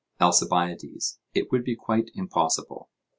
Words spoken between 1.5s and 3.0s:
would be quite impossible.